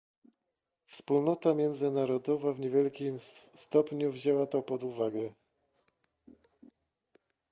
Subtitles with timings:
[0.85, 3.15] Wspólnota międzynarodowa w niewielkim
[3.53, 5.33] stopniu wzięła to pod uwagę